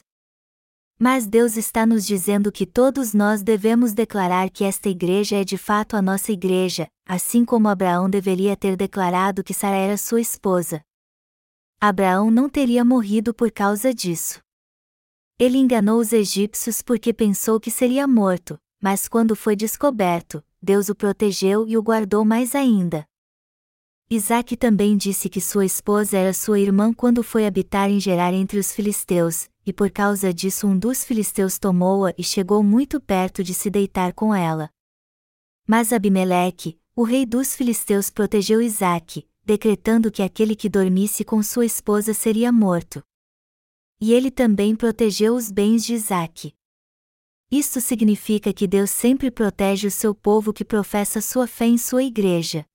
Mas 0.96 1.26
Deus 1.26 1.56
está 1.56 1.84
nos 1.84 2.06
dizendo 2.06 2.52
que 2.52 2.64
todos 2.64 3.12
nós 3.12 3.42
devemos 3.42 3.92
declarar 3.92 4.48
que 4.48 4.62
esta 4.62 4.88
igreja 4.88 5.40
é 5.40 5.42
de 5.42 5.58
fato 5.58 5.96
a 5.96 6.02
nossa 6.02 6.30
igreja, 6.30 6.86
assim 7.04 7.44
como 7.44 7.66
Abraão 7.66 8.08
deveria 8.08 8.56
ter 8.56 8.76
declarado 8.76 9.42
que 9.42 9.52
Sara 9.52 9.74
era 9.74 9.96
sua 9.96 10.20
esposa. 10.20 10.80
Abraão 11.80 12.30
não 12.30 12.48
teria 12.48 12.84
morrido 12.84 13.34
por 13.34 13.50
causa 13.50 13.92
disso. 13.92 14.40
Ele 15.42 15.58
enganou 15.58 15.98
os 15.98 16.12
egípcios 16.12 16.82
porque 16.82 17.12
pensou 17.12 17.58
que 17.58 17.68
seria 17.68 18.06
morto, 18.06 18.56
mas 18.80 19.08
quando 19.08 19.34
foi 19.34 19.56
descoberto, 19.56 20.40
Deus 20.62 20.88
o 20.88 20.94
protegeu 20.94 21.66
e 21.66 21.76
o 21.76 21.82
guardou 21.82 22.24
mais 22.24 22.54
ainda. 22.54 23.04
Isaac 24.08 24.56
também 24.56 24.96
disse 24.96 25.28
que 25.28 25.40
sua 25.40 25.64
esposa 25.64 26.16
era 26.16 26.32
sua 26.32 26.60
irmã 26.60 26.94
quando 26.94 27.24
foi 27.24 27.44
habitar 27.44 27.90
em 27.90 27.98
Gerar 27.98 28.32
entre 28.32 28.56
os 28.56 28.70
filisteus, 28.70 29.48
e 29.66 29.72
por 29.72 29.90
causa 29.90 30.32
disso 30.32 30.68
um 30.68 30.78
dos 30.78 31.02
filisteus 31.02 31.58
tomou-a 31.58 32.14
e 32.16 32.22
chegou 32.22 32.62
muito 32.62 33.00
perto 33.00 33.42
de 33.42 33.52
se 33.52 33.68
deitar 33.68 34.12
com 34.12 34.32
ela. 34.32 34.70
Mas 35.66 35.92
Abimeleque, 35.92 36.78
o 36.94 37.02
rei 37.02 37.26
dos 37.26 37.56
filisteus 37.56 38.10
protegeu 38.10 38.62
Isaac, 38.62 39.26
decretando 39.44 40.08
que 40.08 40.22
aquele 40.22 40.54
que 40.54 40.68
dormisse 40.68 41.24
com 41.24 41.42
sua 41.42 41.66
esposa 41.66 42.14
seria 42.14 42.52
morto 42.52 43.02
e 44.04 44.12
ele 44.12 44.32
também 44.32 44.74
protegeu 44.74 45.36
os 45.36 45.48
bens 45.48 45.84
de 45.84 45.94
Isaac. 45.94 46.52
Isto 47.48 47.80
significa 47.80 48.52
que 48.52 48.66
Deus 48.66 48.90
sempre 48.90 49.30
protege 49.30 49.86
o 49.86 49.92
seu 49.92 50.12
povo 50.12 50.52
que 50.52 50.64
professa 50.64 51.20
sua 51.20 51.46
fé 51.46 51.66
em 51.66 51.78
sua 51.78 52.02
igreja. 52.02 52.66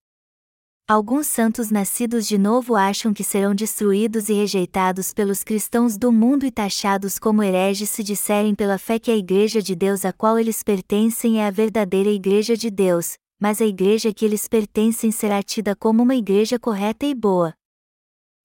Alguns 0.87 1.27
santos 1.27 1.69
nascidos 1.69 2.25
de 2.25 2.37
novo 2.37 2.77
acham 2.77 3.13
que 3.13 3.25
serão 3.25 3.53
destruídos 3.53 4.29
e 4.29 4.33
rejeitados 4.35 5.13
pelos 5.13 5.43
cristãos 5.43 5.97
do 5.97 6.13
mundo 6.13 6.45
e 6.45 6.51
taxados 6.51 7.19
como 7.19 7.43
hereges 7.43 7.89
se 7.89 8.03
disserem 8.03 8.55
pela 8.55 8.77
fé 8.77 8.97
que 8.97 9.11
a 9.11 9.17
igreja 9.17 9.61
de 9.61 9.75
Deus 9.75 10.05
a 10.05 10.13
qual 10.13 10.39
eles 10.39 10.63
pertencem 10.63 11.41
é 11.41 11.47
a 11.47 11.51
verdadeira 11.51 12.09
igreja 12.09 12.55
de 12.55 12.71
Deus, 12.71 13.17
mas 13.37 13.59
a 13.59 13.65
igreja 13.65 14.13
que 14.13 14.23
eles 14.23 14.47
pertencem 14.47 15.11
será 15.11 15.43
tida 15.43 15.75
como 15.75 16.03
uma 16.03 16.15
igreja 16.15 16.57
correta 16.57 17.05
e 17.05 17.13
boa. 17.13 17.53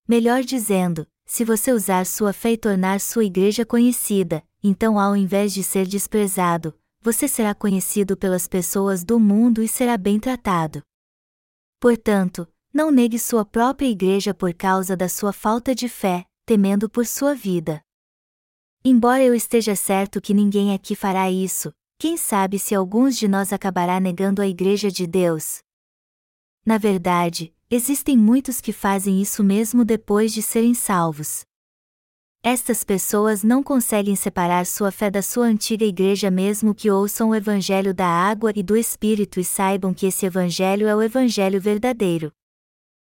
Melhor 0.08 0.42
dizendo, 0.42 1.06
se 1.32 1.46
você 1.46 1.72
usar 1.72 2.04
sua 2.04 2.30
fé 2.30 2.52
e 2.52 2.58
tornar 2.58 3.00
sua 3.00 3.24
igreja 3.24 3.64
conhecida, 3.64 4.46
então 4.62 4.98
ao 4.98 5.16
invés 5.16 5.54
de 5.54 5.62
ser 5.62 5.86
desprezado, 5.86 6.78
você 7.00 7.26
será 7.26 7.54
conhecido 7.54 8.18
pelas 8.18 8.46
pessoas 8.46 9.02
do 9.02 9.18
mundo 9.18 9.62
e 9.62 9.66
será 9.66 9.96
bem 9.96 10.20
tratado. 10.20 10.82
Portanto, 11.80 12.46
não 12.70 12.90
negue 12.90 13.18
sua 13.18 13.46
própria 13.46 13.86
igreja 13.86 14.34
por 14.34 14.52
causa 14.52 14.94
da 14.94 15.08
sua 15.08 15.32
falta 15.32 15.74
de 15.74 15.88
fé, 15.88 16.26
temendo 16.44 16.86
por 16.86 17.06
sua 17.06 17.34
vida. 17.34 17.82
Embora 18.84 19.24
eu 19.24 19.34
esteja 19.34 19.74
certo 19.74 20.20
que 20.20 20.34
ninguém 20.34 20.74
aqui 20.74 20.94
fará 20.94 21.30
isso, 21.30 21.72
quem 21.98 22.18
sabe 22.18 22.58
se 22.58 22.74
alguns 22.74 23.16
de 23.16 23.26
nós 23.26 23.54
acabará 23.54 23.98
negando 23.98 24.42
a 24.42 24.46
igreja 24.46 24.90
de 24.90 25.06
Deus? 25.06 25.62
Na 26.62 26.76
verdade, 26.76 27.54
Existem 27.74 28.18
muitos 28.18 28.60
que 28.60 28.70
fazem 28.70 29.22
isso 29.22 29.42
mesmo 29.42 29.82
depois 29.82 30.30
de 30.34 30.42
serem 30.42 30.74
salvos. 30.74 31.40
Estas 32.42 32.84
pessoas 32.84 33.42
não 33.42 33.62
conseguem 33.62 34.14
separar 34.14 34.66
sua 34.66 34.92
fé 34.92 35.10
da 35.10 35.22
sua 35.22 35.46
antiga 35.46 35.82
igreja 35.82 36.30
mesmo 36.30 36.74
que 36.74 36.90
ouçam 36.90 37.30
o 37.30 37.34
Evangelho 37.34 37.94
da 37.94 38.06
água 38.06 38.52
e 38.54 38.62
do 38.62 38.76
Espírito 38.76 39.40
e 39.40 39.44
saibam 39.44 39.94
que 39.94 40.04
esse 40.04 40.26
Evangelho 40.26 40.86
é 40.86 40.94
o 40.94 41.00
Evangelho 41.00 41.58
verdadeiro. 41.58 42.30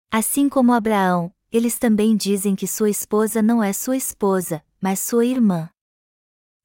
Assim 0.09 0.47
como 0.47 0.71
Abraão, 0.71 1.33
eles 1.51 1.77
também 1.77 2.15
dizem 2.15 2.55
que 2.55 2.65
sua 2.65 2.89
esposa 2.89 3.41
não 3.41 3.61
é 3.61 3.73
sua 3.73 3.97
esposa, 3.97 4.63
mas 4.79 5.01
sua 5.01 5.25
irmã. 5.25 5.69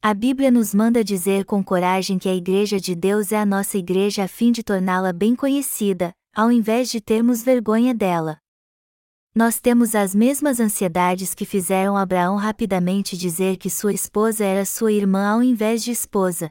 A 0.00 0.14
Bíblia 0.14 0.52
nos 0.52 0.72
manda 0.72 1.02
dizer 1.02 1.44
com 1.44 1.60
coragem 1.64 2.20
que 2.20 2.28
a 2.28 2.34
Igreja 2.36 2.78
de 2.78 2.94
Deus 2.94 3.32
é 3.32 3.36
a 3.36 3.44
nossa 3.44 3.76
igreja 3.76 4.22
a 4.22 4.28
fim 4.28 4.52
de 4.52 4.62
torná-la 4.62 5.12
bem 5.12 5.34
conhecida, 5.34 6.14
ao 6.34 6.50
invés 6.50 6.90
de 6.90 7.00
termos 7.00 7.42
vergonha 7.42 7.94
dela. 7.94 8.38
Nós 9.34 9.60
temos 9.60 9.94
as 9.94 10.14
mesmas 10.14 10.58
ansiedades 10.58 11.34
que 11.34 11.44
fizeram 11.44 11.96
Abraão 11.96 12.36
rapidamente 12.36 13.16
dizer 13.16 13.56
que 13.56 13.70
sua 13.70 13.92
esposa 13.92 14.44
era 14.44 14.64
sua 14.64 14.92
irmã 14.92 15.28
ao 15.28 15.42
invés 15.42 15.84
de 15.84 15.90
esposa. 15.92 16.50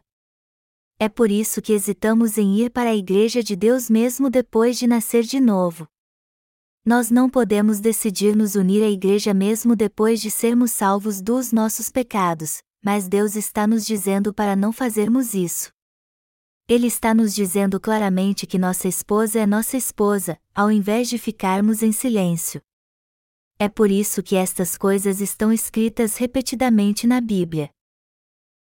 É 0.97 1.07
por 1.07 1.31
isso 1.31 1.61
que 1.61 1.73
hesitamos 1.73 2.37
em 2.37 2.57
ir 2.57 2.69
para 2.69 2.89
a 2.89 2.95
Igreja 2.95 3.41
de 3.41 3.55
Deus 3.55 3.89
mesmo 3.89 4.29
depois 4.29 4.77
de 4.77 4.87
nascer 4.87 5.23
de 5.23 5.39
novo. 5.39 5.87
Nós 6.85 7.11
não 7.11 7.29
podemos 7.29 7.79
decidir 7.79 8.35
nos 8.35 8.55
unir 8.55 8.83
à 8.83 8.89
Igreja 8.89 9.33
mesmo 9.33 9.75
depois 9.75 10.21
de 10.21 10.31
sermos 10.31 10.71
salvos 10.71 11.21
dos 11.21 11.51
nossos 11.51 11.89
pecados, 11.89 12.61
mas 12.83 13.07
Deus 13.07 13.35
está 13.35 13.67
nos 13.67 13.85
dizendo 13.85 14.33
para 14.33 14.55
não 14.55 14.71
fazermos 14.71 15.33
isso. 15.33 15.71
Ele 16.69 16.85
está 16.85 17.15
nos 17.15 17.33
dizendo 17.33 17.79
claramente 17.79 18.45
que 18.45 18.59
nossa 18.59 18.87
esposa 18.87 19.39
é 19.39 19.47
nossa 19.47 19.75
esposa, 19.75 20.39
ao 20.53 20.71
invés 20.71 21.09
de 21.09 21.17
ficarmos 21.17 21.81
em 21.81 21.91
silêncio. 21.91 22.61
É 23.57 23.67
por 23.67 23.89
isso 23.89 24.21
que 24.21 24.35
estas 24.35 24.77
coisas 24.77 25.19
estão 25.19 25.51
escritas 25.51 26.15
repetidamente 26.17 27.07
na 27.07 27.19
Bíblia. 27.19 27.71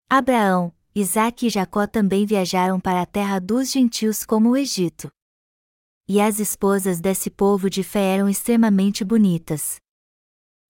Abraão, 0.09 0.73
Isaac 0.95 1.49
e 1.49 1.51
Jacó 1.51 1.85
também 1.85 2.25
viajaram 2.25 2.79
para 2.79 3.03
a 3.03 3.07
terra 3.07 3.41
dos 3.41 3.73
gentios 3.73 4.25
como 4.25 4.51
o 4.51 4.57
Egito. 4.57 5.11
E 6.09 6.21
as 6.21 6.39
esposas 6.39 7.01
desse 7.01 7.29
povo 7.29 7.69
de 7.69 7.83
fé 7.83 8.15
eram 8.15 8.29
extremamente 8.29 9.05
bonitas. 9.05 9.81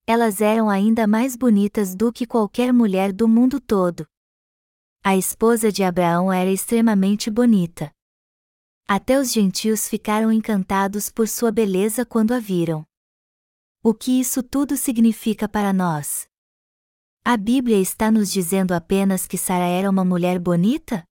Elas 0.07 0.41
eram 0.41 0.71
ainda 0.71 1.07
mais 1.07 1.37
bonitas 1.37 1.95
do 1.95 2.11
que 2.11 2.27
qualquer 2.27 2.73
mulher 2.73 3.13
do 3.13 3.29
mundo 3.29 3.61
todo. 3.61 4.07
A 5.09 5.17
esposa 5.17 5.71
de 5.71 5.85
Abraão 5.85 6.33
era 6.33 6.51
extremamente 6.51 7.31
bonita. 7.31 7.93
Até 8.89 9.21
os 9.21 9.33
gentios 9.33 9.89
ficaram 9.89 10.33
encantados 10.33 11.11
por 11.11 11.29
sua 11.29 11.53
beleza 11.53 12.05
quando 12.05 12.35
a 12.35 12.41
viram. 12.41 12.85
O 13.85 13.95
que 13.95 14.19
isso 14.19 14.43
tudo 14.43 14.77
significa 14.77 15.49
para 15.49 15.73
nós? 15.73 16.27
A 17.25 17.37
Bíblia 17.37 17.81
está 17.81 18.11
nos 18.11 18.33
dizendo 18.33 18.73
apenas 18.73 19.29
que 19.29 19.39
Sara 19.39 19.69
era 19.69 19.89
uma 19.89 20.05
mulher 20.05 20.41
bonita? 20.41 21.05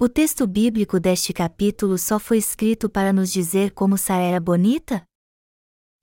O 0.00 0.08
texto 0.08 0.46
bíblico 0.46 0.98
deste 0.98 1.34
capítulo 1.34 1.98
só 1.98 2.18
foi 2.18 2.38
escrito 2.38 2.88
para 2.88 3.12
nos 3.12 3.30
dizer 3.30 3.72
como 3.72 3.98
Sara 3.98 4.22
era 4.22 4.40
bonita? 4.40 5.04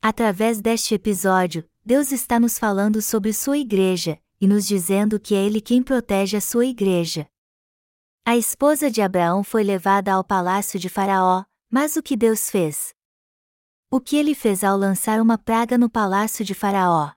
Através 0.03 0.61
deste 0.61 0.93
episódio, 0.93 1.67
Deus 1.83 2.11
está 2.11 2.39
nos 2.39 2.59
falando 2.59 3.01
sobre 3.01 3.33
sua 3.33 3.57
igreja, 3.57 4.21
e 4.41 4.47
nos 4.47 4.67
dizendo 4.67 5.19
que 5.19 5.35
é 5.35 5.45
Ele 5.45 5.61
quem 5.61 5.83
protege 5.83 6.35
a 6.35 6.41
sua 6.41 6.65
igreja. 6.65 7.29
A 8.25 8.35
esposa 8.35 8.89
de 8.89 8.99
Abraão 8.99 9.43
foi 9.43 9.63
levada 9.63 10.11
ao 10.11 10.23
palácio 10.23 10.79
de 10.79 10.89
Faraó, 10.89 11.45
mas 11.69 11.95
o 11.95 12.01
que 12.01 12.17
Deus 12.17 12.49
fez? 12.49 12.93
O 13.89 13.99
que 13.99 14.15
ele 14.15 14.33
fez 14.33 14.63
ao 14.63 14.77
lançar 14.77 15.21
uma 15.21 15.37
praga 15.37 15.77
no 15.77 15.89
palácio 15.89 16.43
de 16.43 16.53
Faraó? 16.53 17.11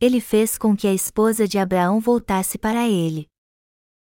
Ele 0.00 0.20
fez 0.20 0.56
com 0.56 0.76
que 0.76 0.86
a 0.86 0.94
esposa 0.94 1.48
de 1.48 1.58
Abraão 1.58 2.00
voltasse 2.00 2.58
para 2.58 2.88
ele. 2.88 3.28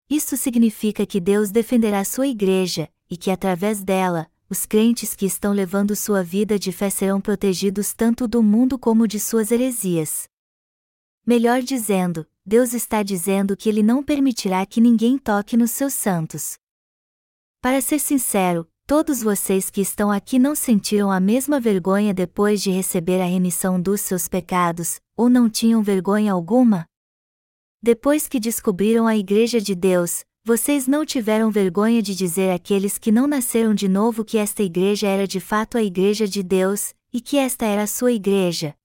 Isso 0.08 0.37
significa 0.37 1.04
que 1.04 1.20
Deus 1.20 1.50
defenderá 1.50 2.04
sua 2.04 2.28
igreja, 2.28 2.88
e 3.11 3.16
que 3.16 3.30
através 3.30 3.82
dela, 3.82 4.30
os 4.49 4.64
crentes 4.64 5.14
que 5.14 5.26
estão 5.26 5.52
levando 5.52 5.96
sua 5.96 6.23
vida 6.23 6.58
de 6.58 6.73
fé 6.73 6.88
serão 6.88 7.20
protegidos 7.20 7.92
tanto 7.92 8.28
do 8.28 8.42
mundo 8.42 8.78
como 8.78 9.06
de 9.06 9.18
suas 9.18 9.50
heresias. 9.50 10.28
Melhor 11.28 11.61
dizendo, 11.61 12.25
Deus 12.45 12.73
está 12.73 13.02
dizendo 13.02 13.56
que 13.56 13.68
Ele 13.68 13.83
não 13.83 14.00
permitirá 14.00 14.64
que 14.64 14.80
ninguém 14.80 15.18
toque 15.18 15.56
nos 15.56 15.73
seus 15.73 15.92
santos. 15.92 16.54
Para 17.61 17.80
ser 17.80 17.99
sincero, 17.99 18.64
todos 18.87 19.25
vocês 19.25 19.68
que 19.68 19.80
estão 19.80 20.12
aqui 20.12 20.38
não 20.38 20.54
sentiram 20.54 21.11
a 21.11 21.18
mesma 21.18 21.59
vergonha 21.59 22.14
depois 22.14 22.62
de 22.62 22.71
receber 22.71 23.21
a 23.21 23.25
remissão 23.25 23.83
dos 23.83 24.02
seus 24.02 24.28
pecados, 24.28 25.00
ou 25.16 25.28
não 25.28 25.50
tinham 25.50 25.83
vergonha 25.83 26.33
alguma? 26.33 26.87
Depois 27.83 28.28
que 28.28 28.38
descobriram 28.38 29.09
a 29.09 29.16
Igreja 29.16 29.61
de 29.61 29.75
Deus, 29.75 30.25
vocês 30.45 30.87
não 30.87 31.04
tiveram 31.04 31.50
vergonha 31.50 32.00
de 32.00 32.14
dizer 32.14 32.52
àqueles 32.52 32.99
que 32.99 33.11
não 33.11 33.26
nasceram 33.26 33.75
de 33.75 33.88
novo 33.88 34.25
que 34.25 34.38
esta 34.38 34.62
igreja 34.62 35.09
era 35.09 35.26
de 35.26 35.40
fato 35.40 35.76
a 35.76 35.83
Igreja 35.83 36.28
de 36.28 36.45
Deus, 36.45 36.95
e 37.12 37.21
que 37.21 37.37
esta 37.37 37.66
era 37.66 37.83
a 37.83 37.87
sua 37.88 38.12
igreja. 38.12 38.76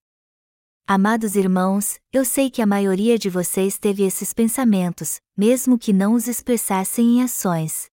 Amados 0.93 1.37
irmãos, 1.37 2.01
eu 2.11 2.25
sei 2.25 2.49
que 2.49 2.61
a 2.61 2.65
maioria 2.65 3.17
de 3.17 3.29
vocês 3.29 3.77
teve 3.77 4.03
esses 4.03 4.33
pensamentos, 4.33 5.21
mesmo 5.37 5.79
que 5.79 5.93
não 5.93 6.15
os 6.15 6.27
expressassem 6.27 7.15
em 7.15 7.23
ações. 7.23 7.85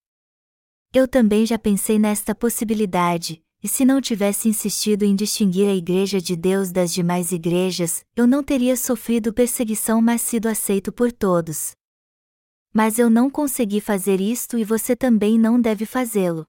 Eu 0.93 1.07
também 1.07 1.47
já 1.47 1.57
pensei 1.57 1.97
nesta 1.97 2.35
possibilidade, 2.35 3.41
e 3.63 3.69
se 3.69 3.85
não 3.85 4.01
tivesse 4.01 4.49
insistido 4.49 5.05
em 5.05 5.15
distinguir 5.15 5.69
a 5.69 5.75
Igreja 5.77 6.21
de 6.21 6.35
Deus 6.35 6.73
das 6.73 6.93
demais 6.93 7.31
igrejas, 7.31 8.05
eu 8.17 8.27
não 8.27 8.43
teria 8.43 8.77
sofrido 8.77 9.33
perseguição 9.33 10.03
mas 10.03 10.21
sido 10.21 10.49
aceito 10.49 10.91
por 10.91 11.13
todos. 11.13 11.77
Mas 12.75 12.99
eu 12.99 13.09
não 13.09 13.31
consegui 13.31 13.81
fazer 13.81 14.21
isto 14.21 14.59
e 14.59 14.65
você 14.65 14.97
também 14.97 15.39
não 15.39 15.61
deve 15.61 15.87
fazê-lo. 15.87 16.45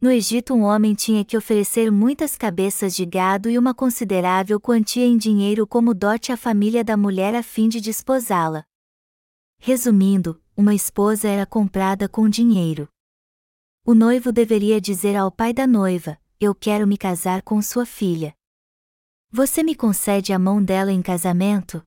No 0.00 0.10
Egito, 0.10 0.54
um 0.54 0.62
homem 0.62 0.94
tinha 0.94 1.22
que 1.22 1.36
oferecer 1.36 1.92
muitas 1.92 2.34
cabeças 2.34 2.96
de 2.96 3.04
gado 3.04 3.50
e 3.50 3.58
uma 3.58 3.74
considerável 3.74 4.58
quantia 4.58 5.04
em 5.04 5.18
dinheiro 5.18 5.66
como 5.66 5.92
dote 5.92 6.32
à 6.32 6.38
família 6.38 6.82
da 6.82 6.96
mulher 6.96 7.34
a 7.34 7.42
fim 7.42 7.68
de 7.68 7.82
desposá-la. 7.82 8.64
Resumindo, 9.58 10.42
uma 10.56 10.74
esposa 10.74 11.28
era 11.28 11.44
comprada 11.44 12.08
com 12.08 12.30
dinheiro. 12.30 12.88
O 13.84 13.92
noivo 13.92 14.32
deveria 14.32 14.80
dizer 14.80 15.16
ao 15.16 15.30
pai 15.30 15.52
da 15.52 15.66
noiva: 15.66 16.18
Eu 16.40 16.54
quero 16.54 16.86
me 16.86 16.96
casar 16.96 17.42
com 17.42 17.60
sua 17.60 17.84
filha. 17.84 18.34
Você 19.30 19.62
me 19.62 19.74
concede 19.74 20.32
a 20.32 20.38
mão 20.38 20.64
dela 20.64 20.90
em 20.90 21.02
casamento? 21.02 21.82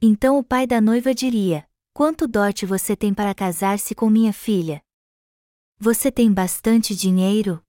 Então 0.00 0.38
o 0.38 0.42
pai 0.42 0.66
da 0.66 0.80
noiva 0.80 1.14
diria: 1.14 1.68
Quanto 1.92 2.26
dote 2.26 2.64
você 2.64 2.96
tem 2.96 3.12
para 3.12 3.34
casar-se 3.34 3.94
com 3.94 4.08
minha 4.08 4.32
filha? 4.32 4.82
Você 5.82 6.12
tem 6.12 6.30
bastante 6.30 6.94
dinheiro? 6.94 7.64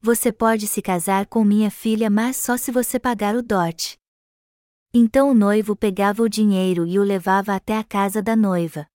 Você 0.00 0.32
pode 0.32 0.66
se 0.66 0.82
casar 0.82 1.24
com 1.24 1.44
minha 1.44 1.70
filha, 1.70 2.10
mas 2.10 2.36
só 2.36 2.56
se 2.56 2.72
você 2.72 2.98
pagar 2.98 3.36
o 3.36 3.42
dote. 3.44 3.96
Então 4.92 5.30
o 5.30 5.34
noivo 5.34 5.76
pegava 5.76 6.20
o 6.20 6.28
dinheiro 6.28 6.84
e 6.84 6.98
o 6.98 7.02
levava 7.04 7.54
até 7.54 7.78
a 7.78 7.84
casa 7.84 8.20
da 8.20 8.34
noiva. 8.34 8.88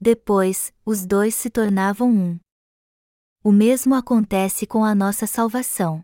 Depois, 0.00 0.74
os 0.84 1.06
dois 1.06 1.32
se 1.32 1.48
tornavam 1.48 2.10
um. 2.10 2.40
O 3.44 3.52
mesmo 3.52 3.94
acontece 3.94 4.66
com 4.66 4.84
a 4.84 4.92
nossa 4.92 5.24
salvação. 5.24 6.02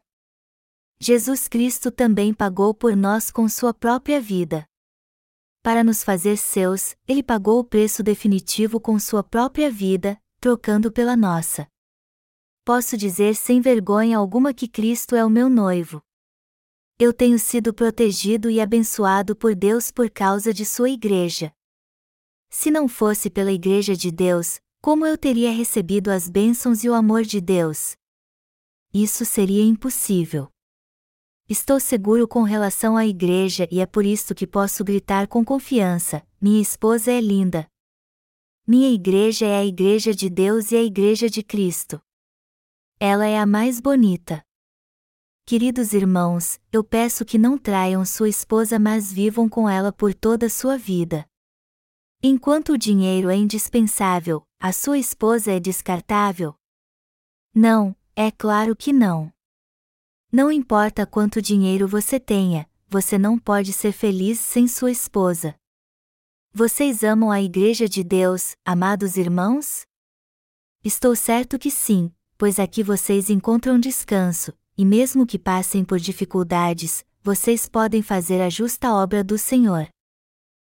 Jesus 1.00 1.48
Cristo 1.48 1.90
também 1.90 2.32
pagou 2.32 2.72
por 2.72 2.94
nós 2.94 3.32
com 3.32 3.48
sua 3.48 3.74
própria 3.74 4.20
vida. 4.20 4.64
Para 5.64 5.82
nos 5.82 6.04
fazer 6.04 6.36
seus, 6.36 6.94
ele 7.08 7.24
pagou 7.24 7.58
o 7.58 7.64
preço 7.64 8.04
definitivo 8.04 8.78
com 8.78 8.96
sua 9.00 9.24
própria 9.24 9.68
vida, 9.68 10.16
trocando 10.44 10.92
pela 10.92 11.16
nossa. 11.16 11.66
Posso 12.66 12.98
dizer 12.98 13.34
sem 13.34 13.62
vergonha 13.62 14.18
alguma 14.18 14.52
que 14.52 14.68
Cristo 14.68 15.16
é 15.16 15.24
o 15.24 15.30
meu 15.30 15.48
noivo. 15.48 16.02
Eu 16.98 17.14
tenho 17.14 17.38
sido 17.38 17.72
protegido 17.72 18.50
e 18.50 18.60
abençoado 18.60 19.34
por 19.34 19.54
Deus 19.54 19.90
por 19.90 20.10
causa 20.10 20.52
de 20.52 20.66
sua 20.66 20.90
igreja. 20.90 21.50
Se 22.50 22.70
não 22.70 22.86
fosse 22.86 23.30
pela 23.30 23.50
igreja 23.50 23.96
de 23.96 24.10
Deus, 24.10 24.60
como 24.82 25.06
eu 25.06 25.16
teria 25.16 25.50
recebido 25.50 26.10
as 26.10 26.28
bênçãos 26.28 26.84
e 26.84 26.90
o 26.90 26.94
amor 26.94 27.22
de 27.22 27.40
Deus? 27.40 27.96
Isso 28.92 29.24
seria 29.24 29.64
impossível. 29.64 30.50
Estou 31.48 31.80
seguro 31.80 32.28
com 32.28 32.42
relação 32.42 32.98
à 32.98 33.06
igreja 33.06 33.66
e 33.70 33.80
é 33.80 33.86
por 33.86 34.04
isso 34.04 34.34
que 34.34 34.46
posso 34.46 34.84
gritar 34.84 35.26
com 35.26 35.42
confiança: 35.42 36.22
minha 36.38 36.60
esposa 36.60 37.10
é 37.10 37.18
linda, 37.18 37.66
minha 38.66 38.88
igreja 38.90 39.44
é 39.44 39.58
a 39.58 39.64
igreja 39.64 40.14
de 40.14 40.30
Deus 40.30 40.72
e 40.72 40.76
a 40.76 40.82
igreja 40.82 41.28
de 41.28 41.42
Cristo. 41.42 42.00
Ela 42.98 43.26
é 43.26 43.38
a 43.38 43.44
mais 43.44 43.78
bonita. 43.78 44.42
Queridos 45.44 45.92
irmãos, 45.92 46.58
eu 46.72 46.82
peço 46.82 47.26
que 47.26 47.36
não 47.36 47.58
traiam 47.58 48.02
sua 48.06 48.26
esposa, 48.26 48.78
mas 48.78 49.12
vivam 49.12 49.50
com 49.50 49.68
ela 49.68 49.92
por 49.92 50.14
toda 50.14 50.46
a 50.46 50.50
sua 50.50 50.78
vida. 50.78 51.28
Enquanto 52.22 52.72
o 52.72 52.78
dinheiro 52.78 53.28
é 53.28 53.36
indispensável, 53.36 54.42
a 54.58 54.72
sua 54.72 54.96
esposa 54.96 55.52
é 55.52 55.60
descartável? 55.60 56.54
Não, 57.54 57.94
é 58.16 58.30
claro 58.30 58.74
que 58.74 58.94
não. 58.94 59.30
Não 60.32 60.50
importa 60.50 61.04
quanto 61.04 61.42
dinheiro 61.42 61.86
você 61.86 62.18
tenha, 62.18 62.66
você 62.88 63.18
não 63.18 63.38
pode 63.38 63.74
ser 63.74 63.92
feliz 63.92 64.38
sem 64.40 64.66
sua 64.66 64.90
esposa. 64.90 65.54
Vocês 66.56 67.02
amam 67.02 67.32
a 67.32 67.42
Igreja 67.42 67.88
de 67.88 68.04
Deus, 68.04 68.54
amados 68.64 69.16
irmãos? 69.16 69.82
Estou 70.84 71.16
certo 71.16 71.58
que 71.58 71.68
sim, 71.68 72.12
pois 72.38 72.60
aqui 72.60 72.80
vocês 72.80 73.28
encontram 73.28 73.76
descanso, 73.76 74.52
e 74.78 74.84
mesmo 74.84 75.26
que 75.26 75.36
passem 75.36 75.84
por 75.84 75.98
dificuldades, 75.98 77.04
vocês 77.24 77.68
podem 77.68 78.02
fazer 78.02 78.40
a 78.40 78.48
justa 78.48 78.94
obra 78.94 79.24
do 79.24 79.36
Senhor. 79.36 79.88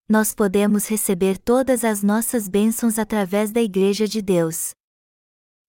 Nós 0.07 0.33
podemos 0.33 0.87
receber 0.87 1.37
todas 1.37 1.83
as 1.83 2.01
nossas 2.01 2.47
bênçãos 2.47 2.97
através 2.97 3.51
da 3.51 3.61
Igreja 3.61 4.07
de 4.07 4.21
Deus. 4.21 4.73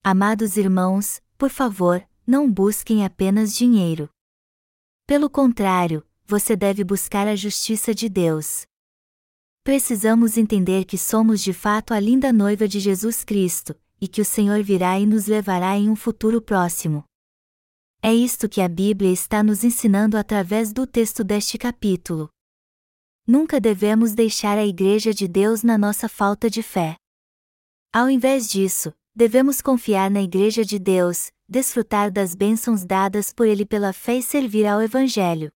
Amados 0.01 0.55
irmãos, 0.55 1.21
por 1.37 1.49
favor, 1.49 2.01
não 2.25 2.49
busquem 2.49 3.03
apenas 3.03 3.53
dinheiro. 3.53 4.09
Pelo 5.05 5.29
contrário, 5.29 6.01
você 6.25 6.55
deve 6.55 6.85
buscar 6.85 7.27
a 7.27 7.35
justiça 7.35 7.93
de 7.93 8.07
Deus 8.07 8.65
precisamos 9.67 10.37
entender 10.37 10.85
que 10.85 10.97
somos 10.97 11.41
de 11.41 11.51
fato 11.51 11.93
a 11.93 11.99
linda 11.99 12.31
noiva 12.31 12.69
de 12.69 12.79
Jesus 12.79 13.25
Cristo, 13.25 13.75
e 13.99 14.07
que 14.07 14.21
o 14.21 14.23
Senhor 14.23 14.63
virá 14.63 14.97
e 14.97 15.05
nos 15.05 15.27
levará 15.27 15.77
em 15.77 15.89
um 15.89 15.95
futuro 15.95 16.41
próximo. 16.41 17.03
É 18.01 18.13
isto 18.13 18.47
que 18.47 18.61
a 18.61 18.69
Bíblia 18.69 19.11
está 19.11 19.43
nos 19.43 19.65
ensinando 19.65 20.15
através 20.17 20.71
do 20.71 20.87
texto 20.87 21.21
deste 21.21 21.57
capítulo. 21.57 22.29
Nunca 23.27 23.59
devemos 23.59 24.13
deixar 24.13 24.57
a 24.57 24.65
Igreja 24.65 25.13
de 25.13 25.27
Deus 25.27 25.63
na 25.63 25.77
nossa 25.77 26.07
falta 26.07 26.49
de 26.49 26.63
fé. 26.63 26.95
Ao 27.91 28.09
invés 28.09 28.49
disso, 28.49 28.93
devemos 29.13 29.61
confiar 29.61 30.09
na 30.09 30.21
Igreja 30.21 30.63
de 30.63 30.79
Deus, 30.79 31.29
desfrutar 31.45 32.09
das 32.09 32.33
bênçãos 32.33 32.85
dadas 32.85 33.33
por 33.33 33.45
Ele 33.45 33.65
pela 33.65 33.91
fé 33.91 34.19
e 34.19 34.23
servir 34.23 34.65
ao 34.65 34.81
Evangelho. 34.81 35.51